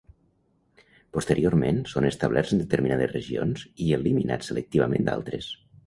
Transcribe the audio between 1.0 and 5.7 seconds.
Posteriorment són establerts en determinades regions i eliminats selectivament d'altres.